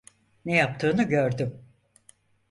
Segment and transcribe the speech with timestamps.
[0.45, 1.63] Ne yaptığını gördüm.